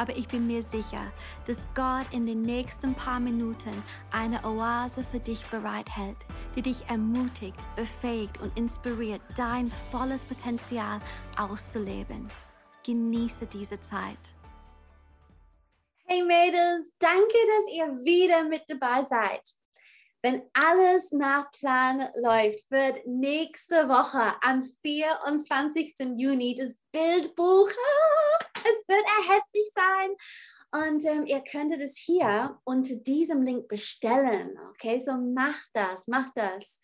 [0.00, 1.12] aber ich bin mir sicher,
[1.46, 6.16] dass Gott in den nächsten paar Minuten eine Oase für dich bereithält,
[6.56, 11.00] die dich ermutigt, befähigt und inspiriert, dein volles Potenzial
[11.36, 12.28] auszuleben.
[12.82, 14.16] Genieße diese Zeit.
[16.06, 19.42] Hey Mädels, danke, dass ihr wieder mit dabei seid.
[20.22, 25.94] Wenn alles nach Plan läuft, wird nächste Woche am 24.
[26.16, 30.10] Juni das Bildbuch, ah, es wird erhältlich sein.
[30.72, 34.58] Und ähm, ihr könntet es hier unter diesem Link bestellen.
[34.70, 36.80] Okay, so macht das, macht das.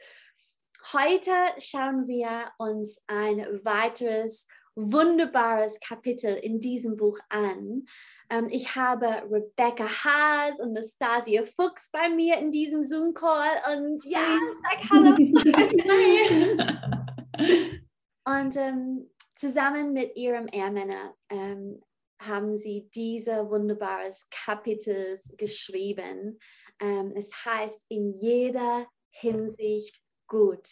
[0.93, 7.87] Heute schauen wir uns ein weiteres wunderbares Kapitel in diesem Buch an.
[8.30, 14.39] Ähm, ich habe Rebecca Haas und Nastasia Fuchs bei mir in diesem Zoom-Call und ja,
[14.61, 15.17] sag Hallo.
[18.25, 21.83] und ähm, zusammen mit ihrem Ehrmänner ähm,
[22.20, 26.39] haben sie diese wunderbares Kapitel geschrieben.
[26.81, 30.67] Ähm, es heißt in jeder Hinsicht gut.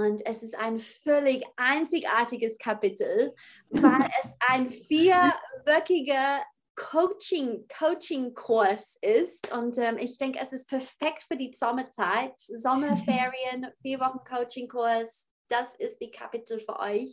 [0.00, 3.34] Und es ist ein völlig einzigartiges Kapitel,
[3.68, 6.40] weil es ein vierwöchiger
[6.74, 9.52] Coaching, Coaching-Kurs ist.
[9.52, 12.32] Und ähm, ich denke, es ist perfekt für die Sommerzeit.
[12.38, 15.28] Sommerferien, vier Wochen Coaching-Kurs.
[15.48, 17.12] Das ist die Kapitel für euch.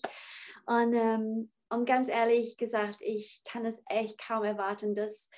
[0.66, 5.30] Und, ähm, und ganz ehrlich gesagt, ich kann es echt kaum erwarten, dass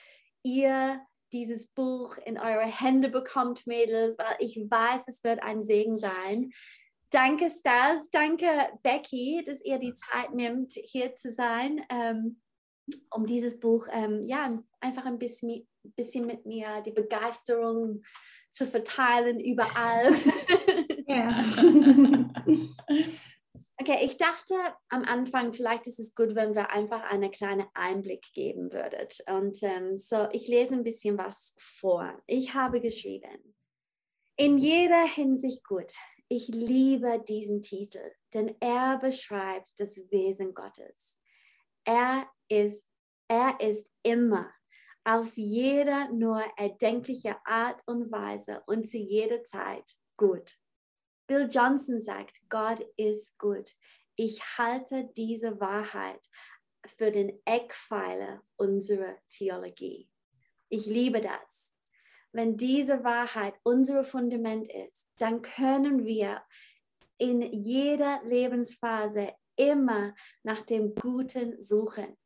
[0.43, 5.95] ihr dieses Buch in eure Hände bekommt, Mädels, weil ich weiß, es wird ein Segen
[5.95, 6.51] sein.
[7.11, 8.09] Danke, Stas.
[8.11, 8.45] Danke,
[8.83, 12.41] Becky, dass ihr die Zeit nimmt, hier zu sein, ähm,
[13.09, 18.03] um dieses Buch ähm, ja, einfach ein bisschen, bisschen mit mir die Begeisterung
[18.51, 20.13] zu verteilen überall.
[21.07, 21.35] Ja.
[23.81, 24.53] okay, ich dachte
[24.89, 29.17] am Anfang, vielleicht ist es gut, wenn wir einfach einen kleinen Einblick geben würdet.
[29.27, 32.21] Und ähm, so, ich lese ein bisschen was vor.
[32.27, 33.55] Ich habe geschrieben.
[34.37, 35.91] In jeder Hinsicht gut.
[36.31, 41.19] Ich liebe diesen Titel, denn er beschreibt das Wesen Gottes.
[41.83, 42.87] Er ist,
[43.27, 44.53] er ist immer
[45.03, 50.55] auf jeder nur erdenkliche Art und Weise und zu jeder Zeit gut.
[51.25, 53.71] Bill Johnson sagt, Gott ist gut.
[54.15, 56.23] Ich halte diese Wahrheit
[56.85, 60.11] für den Eckpfeiler unserer Theologie.
[60.69, 61.73] Ich liebe das
[62.31, 66.41] wenn diese Wahrheit unser Fundament ist, dann können wir
[67.17, 72.17] in jeder Lebensphase immer nach dem Guten suchen.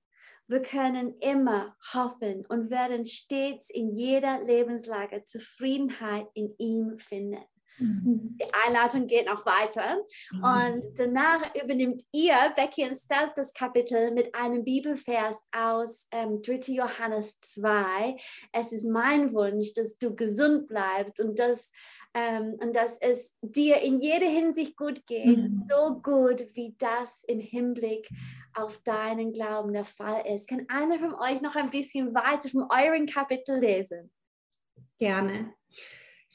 [0.47, 7.43] Wir können immer hoffen und werden stets in jeder Lebenslage Zufriedenheit in ihm finden.
[7.77, 8.37] Mhm.
[8.41, 10.03] Die Einladung geht noch weiter.
[10.31, 10.43] Mhm.
[10.43, 16.73] Und danach übernimmt ihr, Becky und Stas, das Kapitel mit einem Bibelvers aus ähm, 3.
[16.73, 18.15] Johannes 2.
[18.51, 21.71] Es ist mein Wunsch, dass du gesund bleibst und dass,
[22.13, 25.37] ähm, und dass es dir in jeder Hinsicht gut geht.
[25.37, 25.63] Mhm.
[25.67, 28.09] So gut, wie das im Hinblick
[28.55, 30.47] auf deinen Glauben der Fall ist.
[30.47, 34.11] Kann einer von euch noch ein bisschen weiter von euren Kapitel lesen?
[34.99, 35.53] Gerne.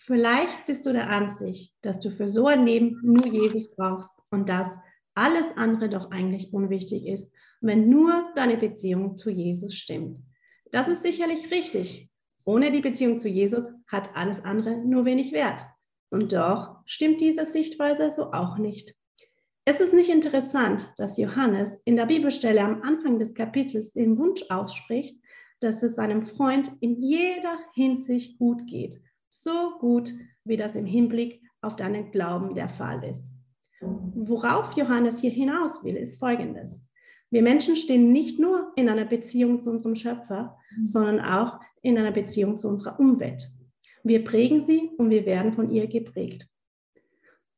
[0.09, 4.49] Vielleicht bist du der Ansicht, dass du für so ein Leben nur Jesus brauchst und
[4.49, 4.79] dass
[5.15, 7.31] alles andere doch eigentlich unwichtig ist,
[7.61, 10.23] wenn nur deine Beziehung zu Jesus stimmt.
[10.73, 12.09] Das ist sicherlich richtig.
[12.47, 15.63] Ohne die Beziehung zu Jesus hat alles andere nur wenig Wert.
[16.09, 18.95] Und doch stimmt diese Sichtweise so auch nicht.
[19.67, 24.43] Es ist nicht interessant, dass Johannes in der Bibelstelle am Anfang des Kapitels den Wunsch
[24.49, 25.21] ausspricht,
[25.61, 29.03] dass es seinem Freund in jeder Hinsicht gut geht
[29.43, 30.13] so gut,
[30.45, 33.33] wie das im Hinblick auf deinen Glauben der Fall ist.
[33.81, 36.87] Worauf Johannes hier hinaus will, ist Folgendes.
[37.31, 42.11] Wir Menschen stehen nicht nur in einer Beziehung zu unserem Schöpfer, sondern auch in einer
[42.11, 43.51] Beziehung zu unserer Umwelt.
[44.03, 46.49] Wir prägen sie und wir werden von ihr geprägt.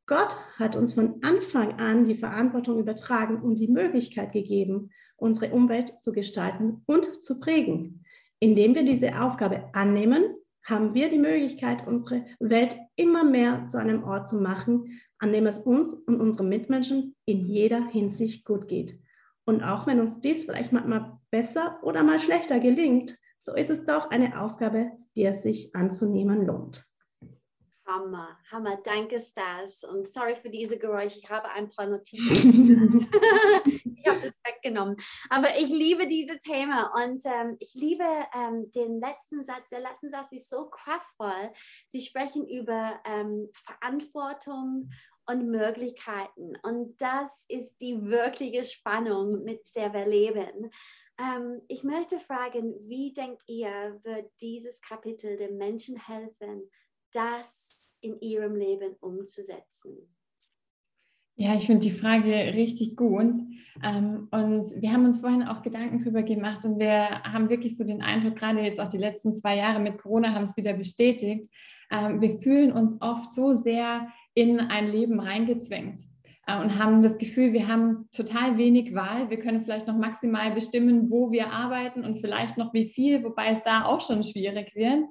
[0.07, 6.03] Gott hat uns von Anfang an die Verantwortung übertragen und die Möglichkeit gegeben, unsere Umwelt
[6.03, 8.05] zu gestalten und zu prägen.
[8.41, 10.35] Indem wir diese Aufgabe annehmen
[10.65, 15.47] haben wir die Möglichkeit, unsere Welt immer mehr zu einem Ort zu machen, an dem
[15.47, 18.99] es uns und unseren Mitmenschen in jeder Hinsicht gut geht.
[19.45, 23.85] Und auch wenn uns dies vielleicht manchmal besser oder mal schlechter gelingt, so ist es
[23.85, 26.90] doch eine Aufgabe, die es sich anzunehmen lohnt.
[27.91, 28.77] Hammer, Hammer.
[28.85, 29.83] Danke, Stas.
[29.83, 31.19] Und sorry für diese Geräusche.
[31.19, 32.99] Ich habe ein paar Notizen.
[33.65, 34.97] ich habe das weggenommen.
[35.29, 39.71] Aber ich liebe dieses Thema und ähm, ich liebe ähm, den letzten Satz.
[39.71, 41.51] Der letzte Satz ist so kraftvoll.
[41.89, 44.91] Sie sprechen über ähm, Verantwortung
[45.27, 46.57] und Möglichkeiten.
[46.63, 50.71] Und das ist die wirkliche Spannung, mit der wir leben.
[51.19, 56.71] Ähm, ich möchte fragen, wie denkt ihr, wird dieses Kapitel den Menschen helfen,
[57.13, 59.97] das in ihrem Leben umzusetzen?
[61.37, 63.35] Ja, ich finde die Frage richtig gut.
[63.83, 67.85] Ähm, und wir haben uns vorhin auch Gedanken darüber gemacht und wir haben wirklich so
[67.85, 71.49] den Eindruck, gerade jetzt auch die letzten zwei Jahre mit Corona haben es wieder bestätigt,
[71.91, 76.01] ähm, wir fühlen uns oft so sehr in ein Leben reingezwängt
[76.47, 79.31] äh, und haben das Gefühl, wir haben total wenig Wahl.
[79.31, 83.49] Wir können vielleicht noch maximal bestimmen, wo wir arbeiten und vielleicht noch wie viel, wobei
[83.49, 85.07] es da auch schon schwierig wird.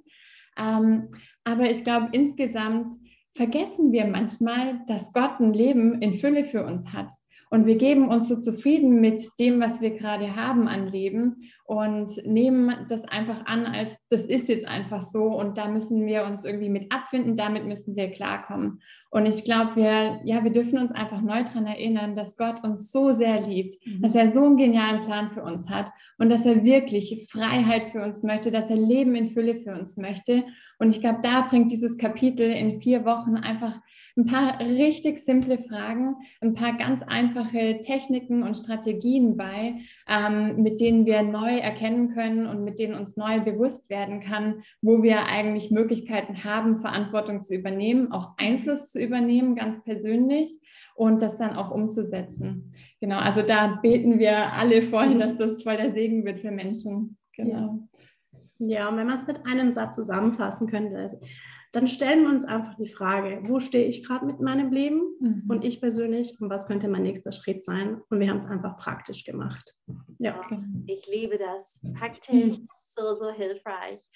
[0.60, 1.10] Ähm,
[1.44, 2.90] aber ich glaube, insgesamt
[3.36, 7.14] vergessen wir manchmal, dass Gott ein Leben in Fülle für uns hat.
[7.51, 12.12] Und wir geben uns so zufrieden mit dem, was wir gerade haben an Leben und
[12.25, 16.46] nehmen das einfach an, als das ist jetzt einfach so und da müssen wir uns
[16.46, 18.81] irgendwie mit abfinden, damit müssen wir klarkommen.
[19.10, 22.92] Und ich glaube, wir, ja, wir dürfen uns einfach neu daran erinnern, dass Gott uns
[22.92, 24.04] so sehr liebt, mhm.
[24.04, 28.04] dass er so einen genialen Plan für uns hat und dass er wirklich Freiheit für
[28.04, 30.44] uns möchte, dass er Leben in Fülle für uns möchte.
[30.78, 33.80] Und ich glaube, da bringt dieses Kapitel in vier Wochen einfach
[34.19, 40.81] ein paar richtig simple Fragen, ein paar ganz einfache Techniken und Strategien bei, ähm, mit
[40.81, 45.25] denen wir neu erkennen können und mit denen uns neu bewusst werden kann, wo wir
[45.25, 50.50] eigentlich Möglichkeiten haben, Verantwortung zu übernehmen, auch Einfluss zu übernehmen, ganz persönlich
[50.95, 52.74] und das dann auch umzusetzen.
[53.00, 57.18] Genau, also da beten wir alle voll, dass das voll der Segen wird für Menschen.
[57.38, 57.88] Genau.
[58.57, 60.98] Ja, und wenn man es mit einem Satz zusammenfassen könnte,
[61.71, 65.44] dann stellen wir uns einfach die Frage, wo stehe ich gerade mit meinem Leben mhm.
[65.50, 68.01] und ich persönlich und was könnte mein nächster Schritt sein?
[68.10, 69.75] Und wir haben es einfach praktisch gemacht.
[70.18, 70.42] Ja.
[70.88, 71.81] Ich liebe das.
[71.98, 72.56] Praktisch
[72.95, 74.10] so, so hilfreich.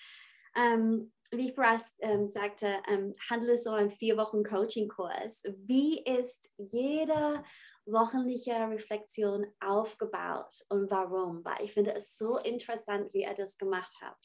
[0.55, 5.43] Ähm, wie ich bereits ähm, sagte, ähm, handelt es so ein vier Wochen Coaching-Kurs.
[5.65, 7.43] Wie ist jede
[7.85, 11.43] wochenliche Reflexion aufgebaut und warum?
[11.43, 14.17] Weil ich finde es so interessant, wie er das gemacht hat.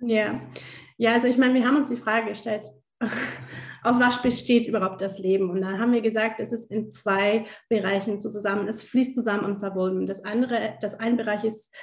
[0.00, 0.40] Ja,
[0.98, 2.68] ja, also ich meine, wir haben uns die Frage gestellt,
[3.82, 5.50] aus was besteht überhaupt das Leben?
[5.50, 9.60] Und dann haben wir gesagt, es ist in zwei Bereichen zusammen, es fließt zusammen und
[9.60, 10.06] verbunden.
[10.06, 11.74] Das andere, das ein Bereich ist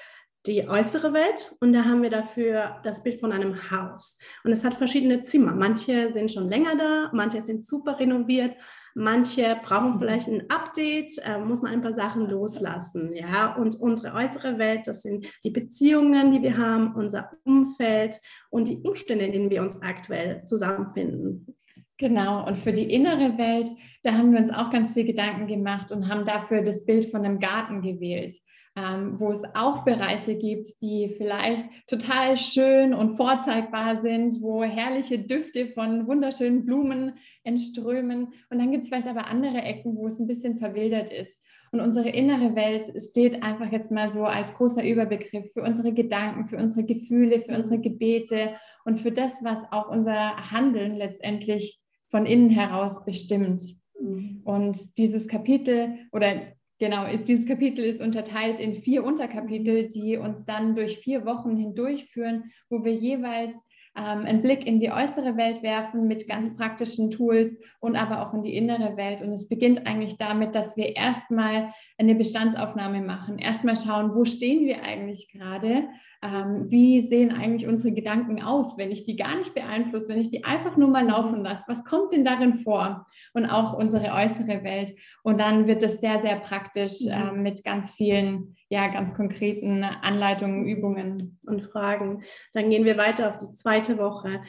[0.45, 4.17] die äußere Welt und da haben wir dafür das Bild von einem Haus.
[4.43, 5.53] Und es hat verschiedene Zimmer.
[5.53, 8.57] Manche sind schon länger da, manche sind super renoviert,
[8.95, 13.15] manche brauchen vielleicht ein Update, äh, muss man ein paar Sachen loslassen.
[13.15, 13.55] Ja?
[13.55, 18.19] Und unsere äußere Welt, das sind die Beziehungen, die wir haben, unser Umfeld
[18.49, 21.55] und die Umstände, in denen wir uns aktuell zusammenfinden.
[21.97, 23.69] Genau, und für die innere Welt,
[24.03, 27.23] da haben wir uns auch ganz viel Gedanken gemacht und haben dafür das Bild von
[27.23, 28.35] einem Garten gewählt
[28.75, 35.19] ähm, wo es auch Bereiche gibt, die vielleicht total schön und vorzeigbar sind, wo herrliche
[35.19, 38.33] Düfte von wunderschönen Blumen entströmen.
[38.49, 41.39] Und dann gibt es vielleicht aber andere Ecken, wo es ein bisschen verwildert ist.
[41.71, 46.45] Und unsere innere Welt steht einfach jetzt mal so als großer Überbegriff für unsere Gedanken,
[46.47, 48.55] für unsere Gefühle, für unsere Gebete
[48.85, 53.63] und für das, was auch unser Handeln letztendlich von innen heraus bestimmt.
[53.99, 54.41] Mhm.
[54.43, 60.75] Und dieses Kapitel oder Genau, dieses Kapitel ist unterteilt in vier Unterkapitel, die uns dann
[60.75, 63.55] durch vier Wochen hindurchführen, wo wir jeweils
[63.95, 68.33] ähm, einen Blick in die äußere Welt werfen mit ganz praktischen Tools und aber auch
[68.33, 69.21] in die innere Welt.
[69.21, 71.73] Und es beginnt eigentlich damit, dass wir erstmal
[72.03, 75.87] eine Bestandsaufnahme machen, erstmal schauen, wo stehen wir eigentlich gerade
[76.23, 80.29] ähm, wie sehen eigentlich unsere Gedanken aus, wenn ich die gar nicht beeinflusse, wenn ich
[80.29, 83.05] die einfach nur mal laufen lasse, was kommt denn darin vor?
[83.33, 84.93] Und auch unsere äußere Welt.
[85.23, 90.65] Und dann wird es sehr, sehr praktisch äh, mit ganz vielen, ja, ganz konkreten Anleitungen,
[90.65, 92.23] Übungen und Fragen.
[92.53, 94.41] Dann gehen wir weiter auf die zweite Woche.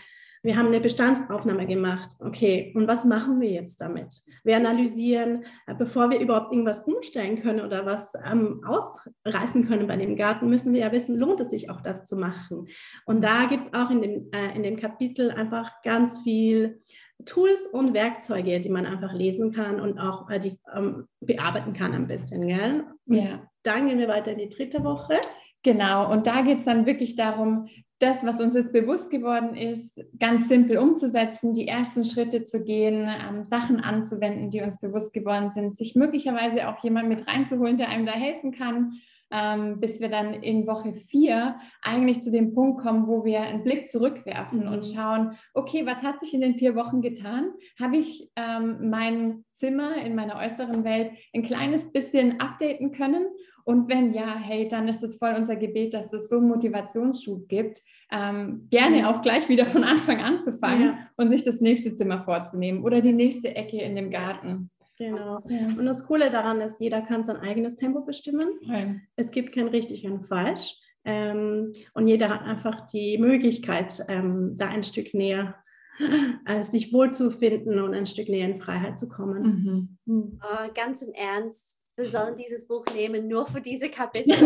[0.44, 2.16] Wir haben eine Bestandsaufnahme gemacht.
[2.20, 4.12] Okay, und was machen wir jetzt damit?
[4.44, 9.96] Wir analysieren, äh, bevor wir überhaupt irgendwas umstellen können oder was ähm, ausreißen können bei
[9.96, 12.68] dem Garten, müssen wir ja wissen, lohnt es sich auch das zu machen.
[13.06, 16.82] Und da gibt es auch in dem, äh, in dem Kapitel einfach ganz viel
[17.24, 21.94] Tools und Werkzeuge, die man einfach lesen kann und auch äh, die ähm, bearbeiten kann
[21.94, 22.46] ein bisschen.
[22.46, 22.84] Gell?
[23.06, 23.48] Ja.
[23.62, 25.18] Dann gehen wir weiter in die dritte Woche.
[25.62, 27.68] Genau, und da geht es dann wirklich darum,
[28.00, 33.08] das, was uns jetzt bewusst geworden ist, ganz simpel umzusetzen, die ersten Schritte zu gehen,
[33.08, 37.88] ähm, Sachen anzuwenden, die uns bewusst geworden sind, sich möglicherweise auch jemand mit reinzuholen, der
[37.88, 38.94] einem da helfen kann.
[39.30, 43.64] ähm, bis wir dann in Woche vier eigentlich zu dem Punkt kommen, wo wir einen
[43.64, 44.68] Blick zurückwerfen mhm.
[44.68, 47.50] und schauen, okay, was hat sich in den vier Wochen getan?
[47.80, 53.26] Habe ich ähm, mein Zimmer in meiner äußeren Welt ein kleines bisschen updaten können?
[53.64, 57.48] Und wenn ja, hey, dann ist es voll unser Gebet, dass es so einen Motivationsschub
[57.48, 57.80] gibt,
[58.12, 60.98] ähm, gerne auch gleich wieder von Anfang an zu fangen ja.
[61.16, 64.70] und sich das nächste Zimmer vorzunehmen oder die nächste Ecke in dem Garten.
[64.98, 65.40] Genau.
[65.48, 65.66] Ja.
[65.66, 68.48] Und das Coole daran ist, jeder kann sein eigenes Tempo bestimmen.
[68.62, 68.94] Ja.
[69.16, 70.76] Es gibt kein richtig und falsch.
[71.04, 75.56] Ähm, und jeder hat einfach die Möglichkeit, ähm, da ein Stück näher
[76.46, 79.98] äh, sich wohlzufinden und ein Stück näher in Freiheit zu kommen.
[80.06, 80.14] Mhm.
[80.14, 80.40] Mhm.
[80.42, 84.34] Uh, ganz im Ernst, wir sollen dieses Buch nehmen, nur für diese Kapitel.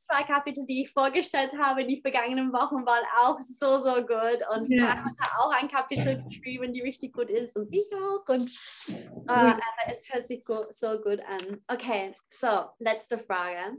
[0.00, 4.40] zwei Kapitel, die ich vorgestellt habe in die vergangenen Wochen, waren auch so, so gut.
[4.56, 5.04] Und ja.
[5.04, 7.56] hat auch ein Kapitel geschrieben, die richtig gut ist.
[7.56, 8.28] Und ich auch.
[8.28, 8.50] Und
[9.28, 11.62] äh, aber es hört sich gut, so gut an.
[11.68, 13.78] Okay, so, letzte Frage.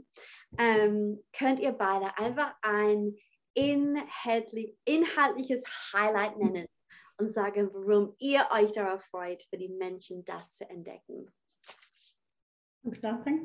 [0.58, 3.14] Ähm, könnt ihr beide einfach ein
[3.54, 6.66] inhaltlich, inhaltliches Highlight nennen
[7.18, 11.28] und sagen, warum ihr euch darauf freut, für die Menschen das zu entdecken.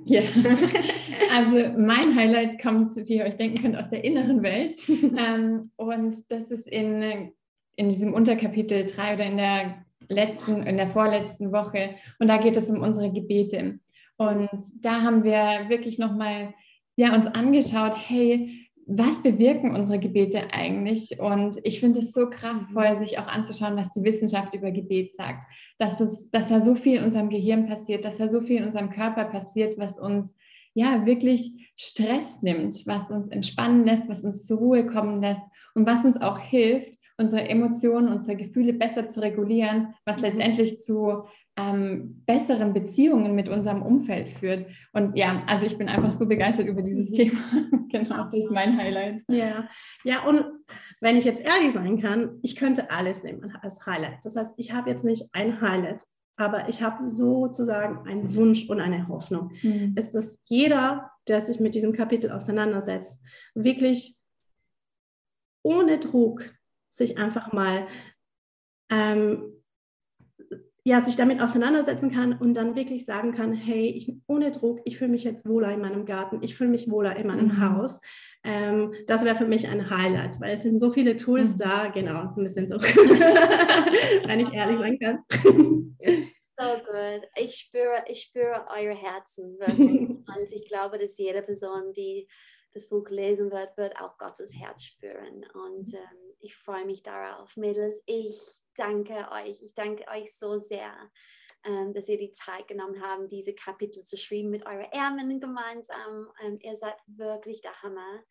[0.05, 0.21] Ja,
[1.31, 4.75] also mein Highlight kommt, wie ihr euch denken könnt, aus der inneren Welt.
[4.89, 7.31] ähm, und das ist in,
[7.77, 11.95] in diesem Unterkapitel 3 oder in der letzten, in der vorletzten Woche.
[12.19, 13.79] Und da geht es um unsere Gebete.
[14.17, 14.49] Und
[14.81, 16.53] da haben wir wirklich nochmal
[16.97, 21.19] ja, uns angeschaut, hey, was bewirken unsere Gebete eigentlich?
[21.19, 25.43] Und ich finde es so kraftvoll, sich auch anzuschauen, was die Wissenschaft über Gebet sagt.
[25.77, 28.65] Dass, es, dass da so viel in unserem Gehirn passiert, dass da so viel in
[28.65, 30.36] unserem Körper passiert, was uns
[30.74, 35.43] ja wirklich Stress nimmt, was uns entspannen lässt, was uns zur Ruhe kommen lässt
[35.75, 40.24] und was uns auch hilft, unsere Emotionen, unsere Gefühle besser zu regulieren, was mhm.
[40.24, 41.25] letztendlich zu
[41.59, 44.65] ähm, besseren Beziehungen mit unserem Umfeld führt.
[44.93, 47.13] Und ja, also ich bin einfach so begeistert über dieses mhm.
[47.13, 47.39] Thema.
[47.91, 49.23] genau, das ist mein Highlight.
[49.27, 49.67] Ja,
[50.03, 50.45] ja, und
[51.01, 54.23] wenn ich jetzt ehrlich sein kann, ich könnte alles nehmen als Highlight.
[54.23, 56.03] Das heißt, ich habe jetzt nicht ein Highlight,
[56.37, 59.51] aber ich habe sozusagen einen Wunsch und eine Hoffnung.
[59.61, 59.95] Mhm.
[59.97, 63.23] Ist, dass jeder, der sich mit diesem Kapitel auseinandersetzt,
[63.53, 64.15] wirklich
[65.63, 66.53] ohne Druck
[66.89, 67.87] sich einfach mal
[68.89, 69.58] ähm,
[70.89, 74.98] ja, sich damit auseinandersetzen kann und dann wirklich sagen kann, hey, ich, ohne Druck, ich
[74.98, 77.62] fühle mich jetzt wohler in meinem Garten, ich fühle mich wohler in meinem mhm.
[77.62, 78.01] Haus.
[78.43, 81.58] Ähm, das wäre für mich ein Highlight, weil es sind so viele Tools mhm.
[81.58, 82.75] da, genau, ist ein bisschen so,
[84.25, 85.24] wenn ich ehrlich sein kann.
[86.58, 87.29] So gut.
[87.38, 90.10] Ich spüre, ich spüre eure Herzen wirklich.
[90.10, 92.27] Und ich glaube, dass jede Person, die
[92.74, 95.46] das Buch lesen wird, wird auch Gottes Herz spüren.
[95.53, 97.55] Und ähm, ich freue mich darauf.
[97.58, 98.39] Mädels, ich
[98.75, 99.62] danke euch.
[99.62, 100.91] Ich danke euch so sehr,
[101.65, 106.31] ähm, dass ihr die Zeit genommen habt, diese Kapitel zu schreiben mit euren Ärmeln gemeinsam.
[106.43, 108.24] Ähm, ihr seid wirklich der Hammer.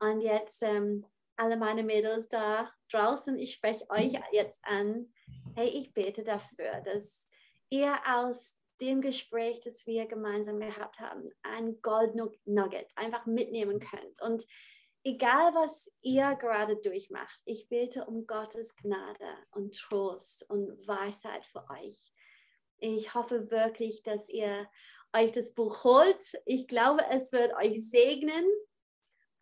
[0.00, 1.04] Und jetzt ähm,
[1.36, 5.12] alle meine Mädels da draußen, ich spreche euch jetzt an.
[5.54, 7.26] Hey, ich bete dafür, dass
[7.70, 14.20] ihr aus dem Gespräch, das wir gemeinsam gehabt haben, ein Gold Nugget einfach mitnehmen könnt.
[14.22, 14.44] Und
[15.04, 21.68] egal was ihr gerade durchmacht, ich bete um Gottes Gnade und Trost und Weisheit für
[21.70, 22.12] euch.
[22.78, 24.68] Ich hoffe wirklich, dass ihr
[25.14, 26.34] euch das Buch holt.
[26.46, 28.44] Ich glaube, es wird euch segnen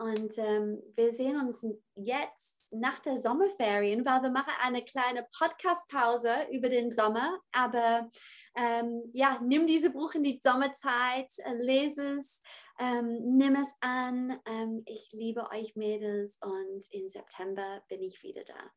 [0.00, 6.49] und ähm, wir sehen uns jetzt nach der Sommerferien, weil wir machen eine kleine Podcast-Pause
[6.52, 7.38] über den Sommer.
[7.52, 8.09] Aber
[8.57, 12.43] ähm, ja, nimm dieses Buch in die Sommerzeit, äh, lese es,
[12.80, 14.38] ähm, nimm es an.
[14.46, 18.70] Ähm, ich liebe euch Mädels und im September bin ich wieder da.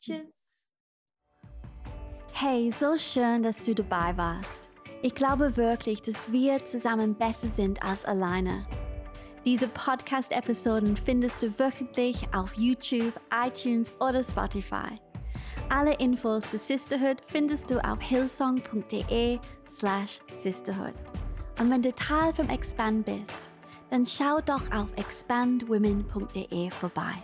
[0.00, 0.70] Tschüss.
[2.32, 4.68] Hey, so schön, dass du dabei warst.
[5.02, 8.66] Ich glaube wirklich, dass wir zusammen besser sind als alleine.
[9.44, 13.12] Diese Podcast-Episoden findest du wöchentlich auf YouTube,
[13.46, 14.98] iTunes oder Spotify.
[15.68, 20.20] Alle Infos zu Sisterhood findest du auf hillsong.de slash
[21.60, 23.42] Und wenn du Teil vom Expand bist,
[23.90, 27.14] dann schau doch auf expandwomen.de vorbei.